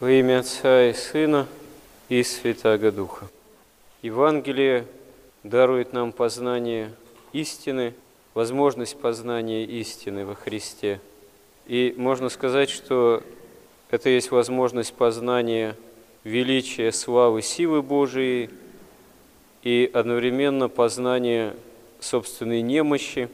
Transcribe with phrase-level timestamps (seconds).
[0.00, 1.48] Во имя Отца и Сына
[2.08, 3.26] и Святаго Духа.
[4.00, 4.86] Евангелие
[5.42, 6.92] дарует нам познание
[7.32, 7.94] истины,
[8.32, 11.00] возможность познания истины во Христе.
[11.66, 13.24] И можно сказать, что
[13.90, 15.74] это есть возможность познания
[16.22, 18.50] величия, славы, силы Божией
[19.64, 21.56] и одновременно познания
[21.98, 23.28] собственной немощи,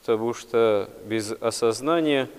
[0.00, 2.30] потому что без осознания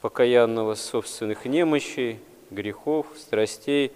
[0.00, 2.18] покаянного собственных немощей,
[2.50, 3.92] грехов, страстей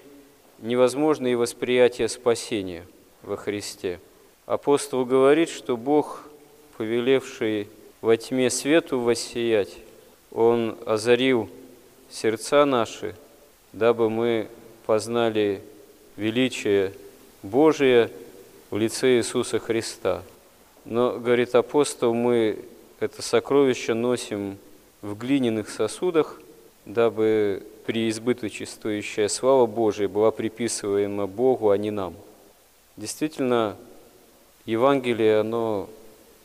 [0.58, 2.86] невозможно и восприятие спасения
[3.22, 4.00] во Христе.
[4.46, 6.24] Апостол говорит, что Бог,
[6.76, 7.68] повелевший
[8.00, 9.76] во тьме свету воссиять,
[10.32, 11.48] Он озарил
[12.10, 13.14] сердца наши,
[13.72, 14.48] дабы мы
[14.86, 15.62] познали
[16.16, 16.92] величие
[17.42, 18.10] Божие
[18.70, 20.22] в лице Иисуса Христа.
[20.84, 22.64] Но, говорит апостол, мы
[22.98, 24.58] это сокровище носим
[25.02, 26.40] в глиняных сосудах,
[26.84, 32.14] дабы преизбыточествующая слава Божия была приписываема Богу, а не нам.
[32.96, 33.76] Действительно,
[34.64, 35.90] Евангелие, оно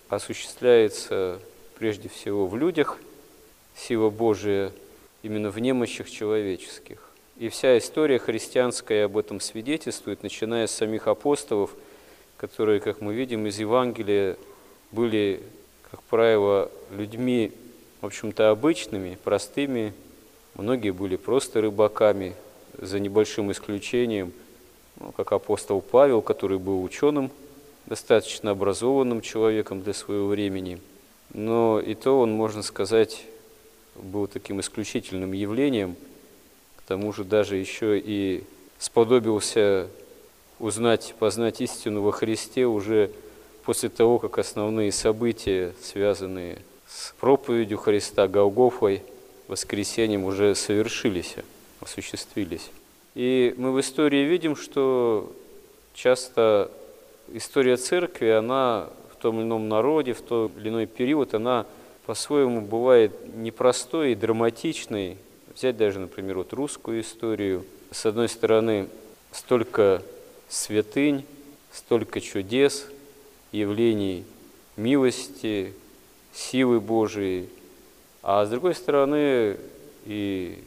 [0.09, 1.37] осуществляется
[1.77, 2.97] прежде всего в людях,
[3.75, 4.71] сила Божия
[5.21, 7.11] именно в немощах человеческих.
[7.37, 11.75] И вся история христианская об этом свидетельствует, начиная с самих апостолов,
[12.37, 14.35] которые, как мы видим из Евангелия,
[14.91, 15.43] были
[15.91, 17.51] как правило, людьми,
[18.01, 19.93] в общем-то, обычными, простыми.
[20.55, 22.33] Многие были просто рыбаками,
[22.77, 24.33] за небольшим исключением,
[24.99, 27.31] ну, как апостол Павел, который был ученым,
[27.85, 30.79] достаточно образованным человеком для своего времени.
[31.33, 33.25] Но и то он, можно сказать,
[33.95, 35.95] был таким исключительным явлением,
[36.77, 38.43] к тому же даже еще и
[38.79, 39.87] сподобился
[40.59, 43.11] узнать, познать истину во Христе уже
[43.63, 49.01] после того, как основные события, связанные с проповедью Христа, Голгофой,
[49.47, 51.35] воскресением, уже совершились,
[51.81, 52.69] осуществились.
[53.13, 55.31] И мы в истории видим, что
[55.93, 56.71] часто
[57.33, 61.65] история церкви, она в том или ином народе, в тот или иной период, она
[62.05, 65.17] по-своему бывает непростой и драматичной.
[65.55, 67.65] Взять даже, например, вот русскую историю.
[67.91, 68.87] С одной стороны,
[69.31, 70.01] столько
[70.49, 71.25] святынь,
[71.71, 72.87] столько чудес–
[73.55, 74.25] явлений
[74.75, 75.73] милости,
[76.33, 77.49] силы Божией,
[78.27, 79.55] а с другой стороны
[80.05, 80.57] и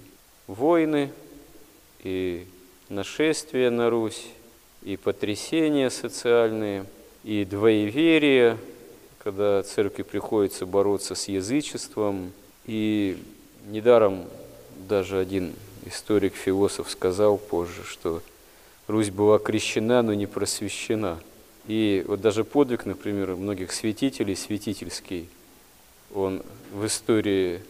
[0.46, 1.10] войны,
[2.04, 2.46] и
[2.88, 4.26] нашествия на Русь,
[4.84, 6.86] и потрясения социальные,
[7.24, 8.58] и двоеверие,
[9.18, 12.30] когда церкви приходится бороться с язычеством.
[12.64, 13.18] И
[13.66, 14.26] недаром
[14.88, 15.52] даже один
[15.84, 18.22] историк-философ сказал позже, что
[18.86, 21.18] Русь была крещена, но не просвещена–
[21.68, 25.28] и вот даже подвиг, например, многих святителей, святительский,
[26.14, 26.42] он
[26.72, 27.60] в истории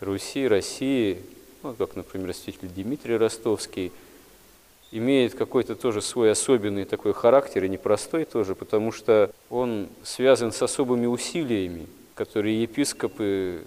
[0.00, 1.22] Руси, России,
[1.62, 3.92] ну, как, например, святитель Дмитрий Ростовский,
[4.92, 10.62] имеет какой-то тоже свой особенный такой характер, и непростой тоже, потому что он связан с
[10.62, 13.62] особыми усилиями, которые епископы,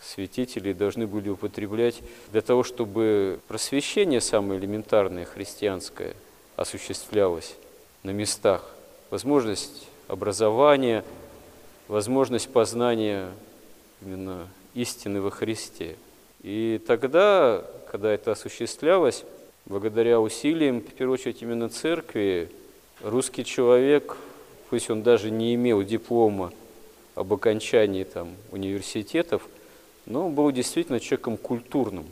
[0.00, 6.14] святители должны были употреблять для того, чтобы просвещение самое элементарное христианское
[6.56, 7.56] осуществлялось
[8.02, 8.70] на местах.
[9.10, 11.04] Возможность образования,
[11.88, 13.30] возможность познания
[14.02, 15.96] именно истины во Христе.
[16.42, 19.24] И тогда, когда это осуществлялось,
[19.66, 22.50] благодаря усилиям, в первую очередь, именно церкви,
[23.02, 24.16] русский человек,
[24.68, 26.52] пусть он даже не имел диплома
[27.14, 29.48] об окончании там, университетов,
[30.06, 32.06] но он был действительно человеком культурным,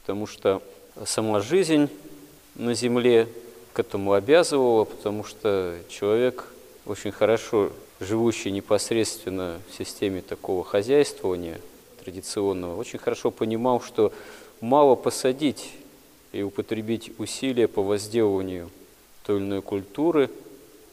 [0.00, 0.62] потому что
[1.04, 1.88] сама жизнь
[2.54, 3.28] на земле
[3.72, 6.46] к этому обязывало, потому что человек,
[6.86, 7.72] очень хорошо
[8.04, 11.60] живущий непосредственно в системе такого хозяйствования
[12.02, 14.12] традиционного, очень хорошо понимал, что
[14.60, 15.72] мало посадить
[16.32, 18.70] и употребить усилия по возделыванию
[19.26, 20.30] той или иной культуры.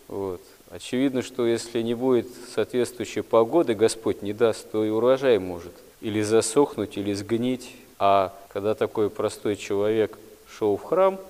[0.07, 0.41] Вот.
[0.69, 6.21] Очевидно, что если не будет соответствующей погоды, Господь не даст, то и урожай может или
[6.21, 7.71] засохнуть, или сгнить.
[7.99, 10.17] А когда такой простой человек
[10.47, 11.19] шел в храм–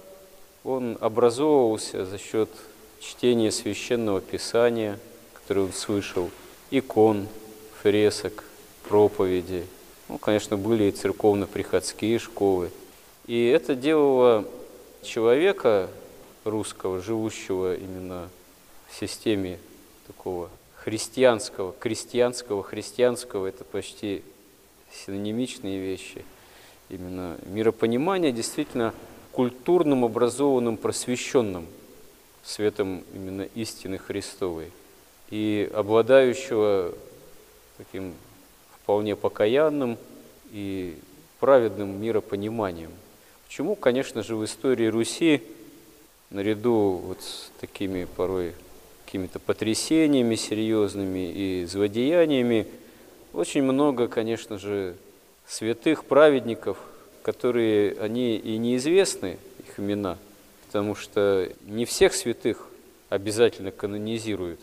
[0.64, 2.50] он образовывался за счет
[3.00, 5.00] чтения священного писания,
[5.52, 6.32] которое он слышал,
[6.70, 7.28] икон,
[7.82, 8.46] фресок,
[8.88, 9.66] проповеди.
[10.08, 12.72] Ну, конечно, были и церковно-приходские школы.
[13.28, 14.46] И это делало
[15.04, 15.90] человека
[16.46, 18.30] русского, живущего именно
[18.88, 19.60] в системе
[20.08, 24.24] такого христианского, крестьянского, христианского, это почти
[25.06, 26.24] синонимичные вещи.
[26.88, 28.94] Именно миропонимание действительно
[29.34, 31.68] культурным, образованным, просвещенным
[32.42, 34.72] светом именно истины Христовой
[35.32, 36.94] и обладающего
[37.78, 38.14] таким
[38.76, 39.98] вполне покаянным
[40.52, 40.96] и
[41.40, 42.92] праведным миропониманием.
[43.48, 45.42] Почему, конечно же, в истории Руси,
[46.30, 48.54] наряду вот с такими порой
[49.06, 52.68] какими-то потрясениями серьезными и злодеяниями,
[53.34, 54.96] очень много, конечно же,
[55.48, 56.78] святых праведников,
[57.24, 60.18] которые, они и неизвестны, их имена,
[60.68, 62.68] потому что не всех святых
[63.10, 64.60] обязательно канонизируют.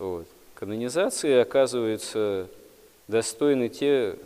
[0.00, 0.26] Вот.
[0.54, 2.48] Канонизации, оказывается,
[3.06, 4.16] достойны те,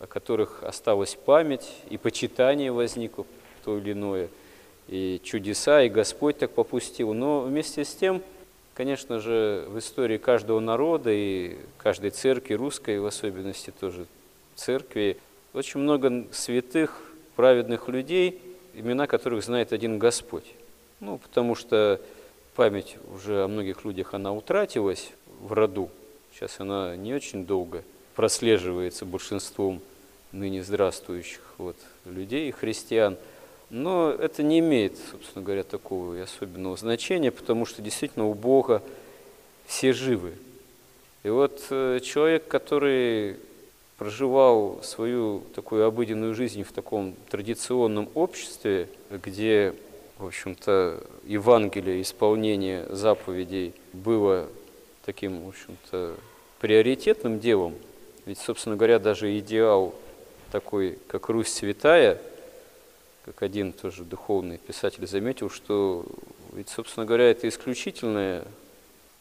[0.00, 3.24] о которых осталась память, и почитание возникло
[3.64, 4.28] то или иное,
[4.88, 7.14] и чудеса, и Господь так попустил.
[7.14, 8.20] Но вместе с тем,
[8.74, 14.06] конечно же, в истории каждого народа и каждой церкви, русской в особенности тоже
[14.56, 15.18] церкви,
[15.52, 17.00] очень много святых,
[17.36, 18.40] праведных людей,
[18.74, 20.52] имена которых знает один Господь.
[20.98, 22.00] Ну, потому что
[22.54, 25.10] память уже о многих людях, она утратилась
[25.40, 25.90] в роду.
[26.32, 27.84] Сейчас она не очень долго
[28.14, 29.80] прослеживается большинством
[30.32, 33.16] ныне здравствующих вот, людей, христиан.
[33.70, 38.82] Но это не имеет, собственно говоря, такого и особенного значения, потому что действительно у Бога
[39.66, 40.34] все живы.
[41.22, 43.36] И вот э, человек, который
[43.96, 49.74] проживал свою такую обыденную жизнь в таком традиционном обществе, где,
[50.22, 54.48] в общем-то, Евангелие, исполнение заповедей было
[55.04, 56.14] таким, в общем-то,
[56.60, 57.74] приоритетным делом,
[58.24, 59.94] ведь, собственно говоря, даже идеал
[60.52, 62.22] такой, как Русь святая,
[63.24, 66.06] как один тоже духовный писатель заметил, что
[66.52, 68.44] ведь, собственно говоря, это исключительная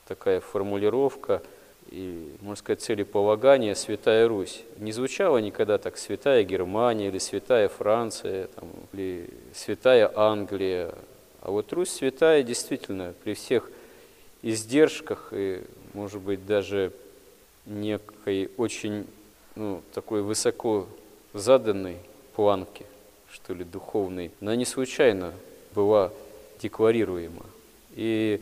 [0.08, 1.42] такая формулировка
[1.92, 4.64] и, можно сказать, целеполагание «Святая Русь».
[4.78, 10.96] Не звучало никогда так «Святая Германия» или «Святая Франция» там, или «Святая Англия».
[11.42, 13.70] А вот Русь святая действительно при всех
[14.42, 16.94] издержках и, может быть, даже
[17.66, 19.06] некой очень
[19.56, 20.88] ну, такой высоко
[21.34, 21.98] заданной
[22.36, 22.86] планке,
[23.30, 25.34] что ли, духовной, она не случайно
[25.74, 26.12] была
[26.62, 27.46] декларируема.
[27.96, 28.42] И,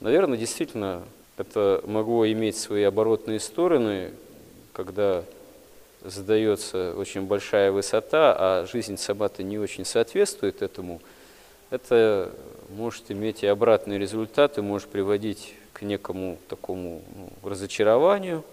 [0.00, 1.02] наверное, действительно,
[1.36, 4.12] это могло иметь свои оборотные стороны,
[4.72, 5.24] когда
[6.04, 11.00] задается очень большая высота, а жизнь сама-то не очень соответствует этому,
[11.70, 12.32] это
[12.70, 18.44] может иметь и обратные результаты, может приводить к некому такому ну, разочарованию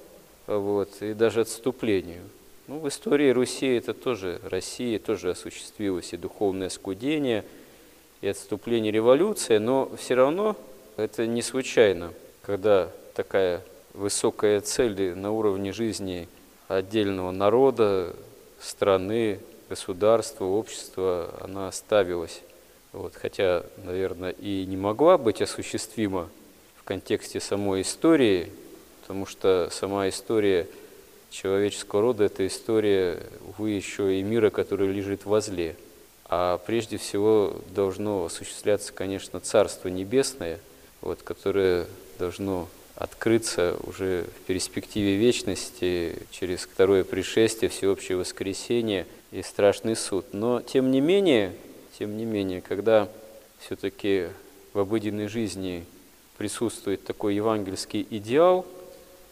[0.48, 2.22] вот, и даже отступлению.
[2.68, 7.44] Ну, в истории Руси это тоже, России тоже осуществилось и духовное скудение,
[8.22, 10.56] и отступление революции, но все равно
[10.98, 13.62] это не случайно, когда такая
[13.94, 16.27] высокая цель на уровне жизни
[16.68, 18.15] отдельного народа,
[18.59, 19.39] страны,
[19.69, 22.41] государства, общества, она ставилась.
[22.91, 26.30] Вот, хотя, наверное, и не могла быть осуществима
[26.75, 28.51] в контексте самой истории,
[29.01, 30.68] потому что сама история–
[31.30, 35.75] человеческого рода– это история, увы, еще и мира, который лежит возле.
[36.25, 40.59] А прежде всего должно осуществляться, конечно, Царство Небесное,
[41.01, 41.88] вот, которое
[42.19, 50.25] должно открыться уже в перспективе вечности через второе пришествие, всеобщее воскресение и страшный суд.
[50.33, 51.54] Но тем не менее,
[51.98, 53.07] тем не менее, когда
[53.60, 54.27] все-таки
[54.74, 55.86] в обыденной жизни
[56.38, 58.66] присутствует такой евангельский идеал,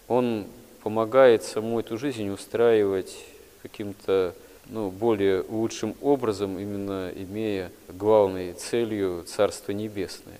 [0.07, 0.47] он
[0.81, 3.17] помогает саму эту жизнь устраивать
[3.61, 4.33] каким-то
[4.69, 10.39] ну, более лучшим образом, именно имея главной целью Царство Небесное.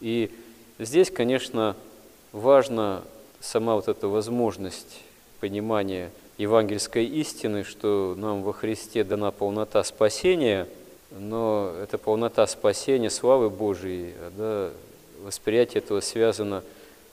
[0.00, 0.30] И
[0.78, 1.76] здесь, конечно,
[2.32, 3.02] важна
[3.40, 5.00] сама вот эта возможность
[5.40, 10.66] понимания евангельской истины, что нам во Христе дана полнота спасения,
[11.10, 14.70] но эта полнота спасения, славы Божией, да,
[15.22, 16.62] восприятие этого связано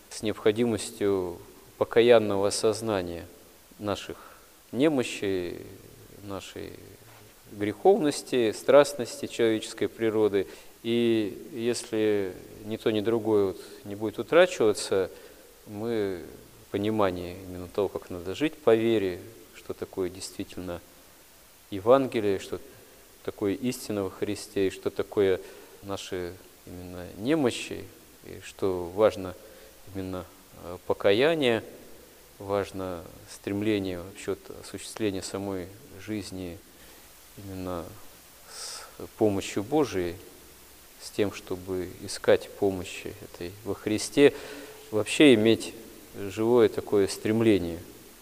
[0.09, 1.37] с необходимостью
[1.77, 3.25] покаянного осознания
[3.79, 4.17] наших
[4.71, 5.61] немощей,
[6.23, 6.73] нашей
[7.51, 10.47] греховности, страстности человеческой природы.
[10.83, 12.33] И если
[12.65, 15.11] ни то, ни другое вот не будет утрачиваться,
[15.67, 16.23] мы
[16.71, 19.19] понимание именно того, как надо жить по вере,
[19.55, 20.81] что такое действительно
[21.69, 22.59] Евангелие, что
[23.23, 25.39] такое истина во Христе, и что такое
[25.83, 26.33] наши
[26.65, 27.85] именно немощи,
[28.25, 29.35] и что важно
[29.93, 30.25] именно
[30.63, 31.63] Э, покаяние,
[32.37, 35.67] важно стремление вообще осуществления самой
[35.99, 36.59] жизни
[37.37, 37.83] именно
[38.53, 38.83] с
[39.17, 40.15] помощью Божией,
[41.03, 44.33] с тем, чтобы искать помощи этой во Христе,
[44.91, 45.73] вообще иметь
[46.17, 47.79] живое такое стремление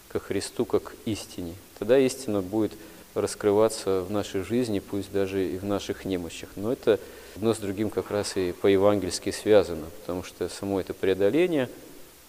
[0.08, 1.54] ко Христу как истине.
[1.78, 2.72] Тогда истина будет
[3.14, 6.50] раскрываться в нашей жизни, пусть даже и в наших немощах.
[6.56, 7.00] Но это
[7.36, 11.68] одно с другим как раз и по-евангельски связано, потому что само это преодоление–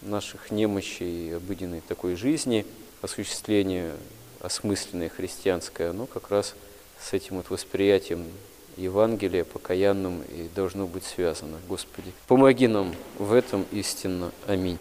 [0.02, 2.66] наших немощей и обыденной такой жизни,
[3.02, 3.94] осуществление
[4.40, 6.56] осмысленное христианское, оно как раз
[7.00, 8.26] с этим вот восприятием
[8.78, 11.58] Евангелие покаянным и должно быть связано.
[11.68, 14.32] Господи, помоги нам в этом истинно.
[14.48, 14.80] Аминь.